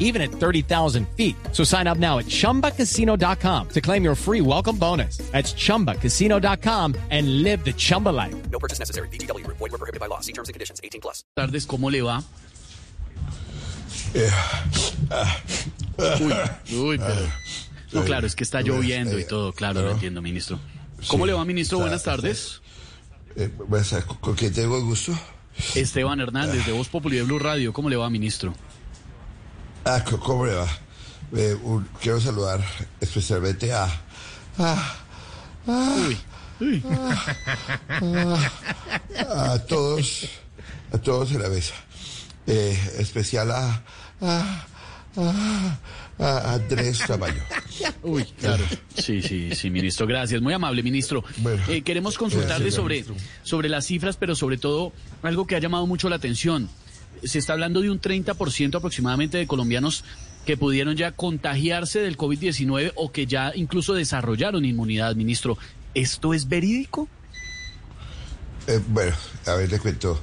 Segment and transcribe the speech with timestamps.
[0.00, 1.36] even at 30,000 feet.
[1.52, 5.18] So sign up now at chumbacasino.com to claim your free welcome bonus.
[5.30, 8.34] That's chumbacasino.com and live the Chumba life.
[8.50, 9.08] No purchase necessary.
[9.08, 9.46] BGW.
[9.46, 10.18] Void were prohibited by law.
[10.18, 10.80] See terms and conditions.
[10.82, 11.22] 18 plus.
[11.36, 12.24] tardes, ¿cómo le va?
[16.20, 16.32] Uy,
[16.76, 17.32] uy, pero...
[17.92, 20.58] No, claro, es que está lloviendo y todo, claro, lo entiendo, ministro.
[21.08, 21.78] ¿Cómo le va, ministro?
[21.78, 22.60] Buenas tardes.
[23.36, 24.06] Eh, buenas tardes.
[24.20, 25.18] ¿Con, quién tengo el gusto?
[25.74, 27.72] Esteban Hernández, de Voz Populi de Blue Radio.
[27.72, 28.54] ¿Cómo le va, ministro?
[29.92, 30.68] Ah, ¿cómo le va?
[31.36, 32.60] Eh, un- quiero saludar
[33.00, 33.88] especialmente a...
[34.58, 34.94] a,
[35.66, 36.16] Uy,
[36.60, 36.82] uy.
[39.28, 40.28] a todos,
[40.92, 41.74] a todos en la mesa.
[42.46, 43.82] Eh, especial a...
[44.20, 44.66] a,
[45.16, 45.78] a,
[46.18, 47.42] a Andrés Tamayo.
[48.02, 48.64] Uy, claro.
[48.96, 50.06] Sí, sí, sí, ministro.
[50.06, 50.40] Gracias.
[50.40, 51.24] Muy amable, ministro.
[51.38, 51.62] Bueno.
[51.68, 53.16] Eh, queremos consultarle Gracias, sobre, ministro.
[53.42, 56.68] sobre las cifras, pero sobre todo algo que ha llamado mucho la atención.
[57.22, 60.04] Se está hablando de un 30% aproximadamente de colombianos
[60.46, 65.58] que pudieron ya contagiarse del COVID-19 o que ya incluso desarrollaron inmunidad, ministro.
[65.94, 67.08] ¿Esto es verídico?
[68.66, 69.14] Eh, bueno,
[69.46, 70.22] a ver, le cuento,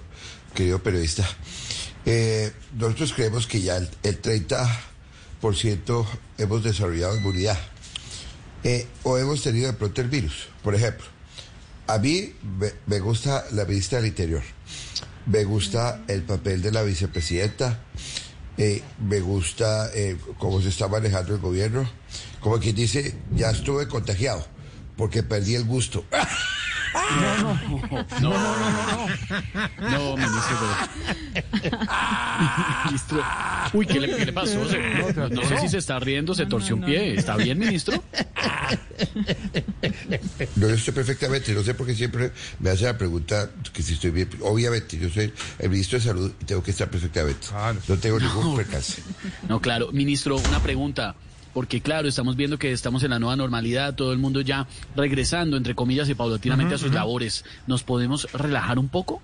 [0.54, 1.28] querido periodista.
[2.06, 6.06] Eh, nosotros creemos que ya el, el 30%
[6.38, 7.58] hemos desarrollado inmunidad.
[8.64, 10.48] Eh, o hemos tenido de pronto el virus.
[10.64, 11.06] Por ejemplo,
[11.86, 14.44] a mí me, me gusta la ministra del Interior.
[15.28, 17.80] Me gusta el papel de la vicepresidenta.
[18.58, 21.88] eh, me gusta eh, cómo se está manejando el gobierno.
[22.39, 24.45] Como quien dice, ya estuve contagiado
[24.95, 26.05] porque perdí el gusto.
[29.80, 31.72] No, ministro, pero...
[32.86, 33.23] ministro.
[33.73, 34.59] Uy, ¿qué le, qué le pasó?
[35.16, 37.16] No, no sé si se está riendo, se torció un pie.
[37.16, 38.04] ¿Está bien, ministro?
[40.55, 41.54] No, yo estoy perfectamente.
[41.54, 44.30] No sé por qué siempre me hace la pregunta que si estoy bien.
[44.42, 47.48] Obviamente, yo soy el ministro de Salud y tengo que estar perfectamente.
[47.88, 49.02] No tengo ningún percance.
[49.48, 49.92] No, claro.
[49.92, 51.16] Ministro, una pregunta.
[51.58, 55.58] Porque claro, estamos viendo que estamos en la nueva normalidad, todo el mundo ya regresando,
[55.58, 57.45] entre comillas, y paulatinamente a sus labores.
[57.66, 59.23] ¿Nos podemos relajar un poco?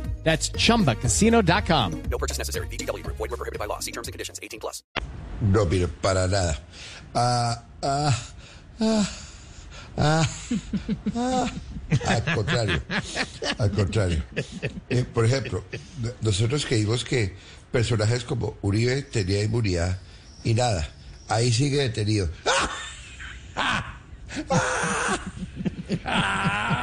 [0.23, 2.03] That's chumbacasino.com.
[2.09, 2.67] No purchase necessary.
[2.67, 3.03] BGW.
[3.05, 3.79] Void were prohibited by law.
[3.79, 4.39] See terms and conditions.
[4.41, 4.83] 18 plus.
[5.41, 6.59] No, mire, para nada.
[7.15, 8.13] Ah, ah,
[8.79, 9.09] ah,
[9.97, 10.25] ah,
[11.15, 11.49] ah.
[12.07, 12.81] Al contrario,
[13.59, 14.23] al contrario.
[14.89, 15.63] Eh, por ejemplo,
[16.01, 17.35] no- nosotros creímos que
[17.71, 19.99] personajes como Uribe tenía inmunidad
[20.43, 20.87] y nada.
[21.27, 22.29] Ahí sigue detenido.
[22.45, 23.97] ¡Ah!
[24.29, 26.80] Sigue detenido.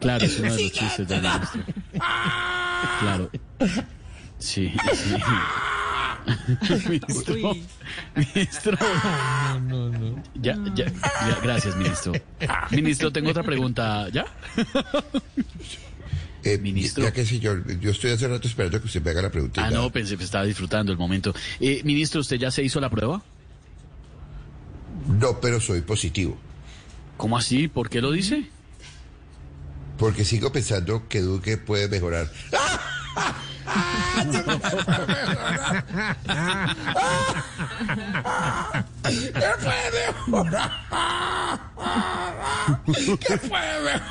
[0.00, 1.62] Claro, es uno de los chistes del ministro.
[3.00, 3.30] Claro.
[4.38, 5.16] Sí, sí.
[6.88, 7.34] ministro,
[8.14, 8.78] ministro.
[10.34, 12.12] Ya, ya, ya, gracias, ministro.
[12.70, 14.08] Ministro, tengo otra pregunta.
[14.10, 14.26] ¿Ya?
[16.44, 17.02] Eh, Ministro.
[17.02, 19.66] Ya que señor, yo estoy hace rato esperando que usted me haga la pregunta.
[19.66, 21.34] Ah, no, pensé que estaba disfrutando el momento.
[21.60, 23.22] Eh, ministro, ¿usted ya se hizo la prueba?
[25.08, 26.38] No, pero soy positivo.
[27.18, 27.68] ¿Cómo así?
[27.68, 28.48] ¿Por qué lo dice?
[29.98, 32.30] Porque sigo pensando que Duque puede mejorar.
[39.02, 39.90] ¿Qué puede
[40.30, 40.70] mejorar?
[43.26, 44.02] ¿Qué puede mejorar?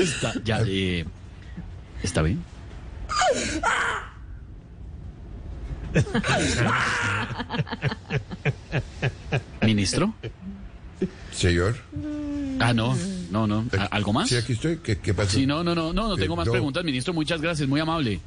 [0.00, 1.04] Está, ya, eh,
[2.04, 2.42] ¿Está bien?
[9.62, 10.14] ¿Ministro?
[11.32, 11.76] Señor,
[12.58, 12.96] Ah, no,
[13.30, 13.66] no, no.
[13.78, 14.30] ¿A- ¿Algo más?
[14.30, 14.78] sí, aquí estoy.
[14.78, 15.32] ¿Qué, qué pasó?
[15.32, 16.52] Sí, no, no, no, no, no tengo Eh, más no.
[16.52, 17.12] preguntas, ministro.
[17.12, 18.18] Muchas gracias, muy amable.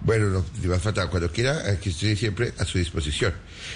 [0.00, 1.10] Bueno, no, te va a faltar.
[1.10, 3.34] Cuando quiera, aquí estoy siempre a su disposición.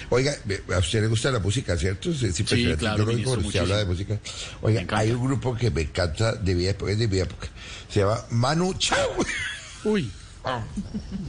[0.09, 0.33] Oiga,
[0.73, 2.11] a usted le gusta la música, ¿cierto?
[2.11, 4.17] Sí, sí, claro, Yo lo oigo ministro, usted habla de música.
[4.63, 7.47] Oiga, hay un grupo que me encanta de mi época, es de mi época.
[7.89, 9.09] Se llama Manu Chao.
[9.83, 10.09] Uy.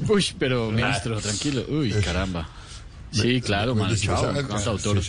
[0.09, 1.65] Uy, pero ministro, tranquilo.
[1.69, 2.49] Uy, caramba.
[3.13, 5.03] Sí, claro, Chao, sabe- un cantautor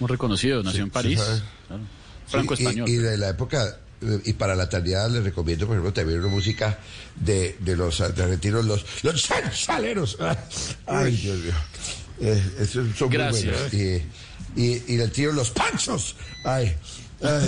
[0.00, 1.20] muy reconocido, nació en París.
[1.20, 1.82] claro.
[2.26, 2.88] Franco y- español.
[2.88, 3.76] Y, de la época
[4.24, 6.78] y para la eternidad les recomiendo, por ejemplo, también una música
[7.16, 10.18] de, de los argentinos, los, los chanchaleros.
[10.86, 11.52] Ay, Dios mío.
[12.20, 13.44] Eh, esos son Gracias.
[13.44, 14.04] muy buenos.
[14.56, 16.16] Y, y, y el tío Los Panchos.
[16.44, 16.74] Ay,
[17.22, 17.46] ay,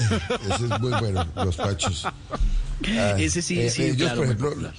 [0.54, 2.04] ese es muy bueno, Los Panchos.
[2.86, 4.74] Ay, Ese sí, eh, sí, ellos, claro, por muy ejemplo, popular.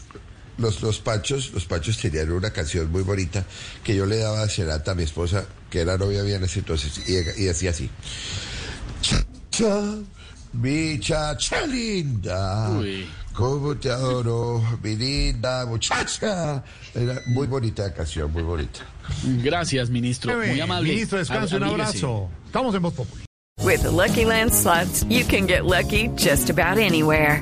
[0.57, 3.45] Los, los Panchos, los Panchos tenían una canción muy bonita
[3.83, 6.59] que yo le daba a Serata, a mi esposa, que era novia mía en ese
[6.59, 7.89] entonces, y, y decía así.
[9.01, 9.81] Cha, cha,
[10.53, 13.07] mi chacha linda, Uy.
[13.33, 16.63] cómo te adoro, mi linda muchacha.
[16.95, 18.79] Era muy bonita la canción, muy bonita.
[19.43, 20.35] Gracias, ministro.
[20.37, 20.89] Muy amable.
[20.89, 22.29] Ministro, descanse, un abrazo.
[22.45, 23.23] Estamos en Voz Populi.
[23.63, 27.41] With the Lucky Land slots, you can get lucky just about anywhere.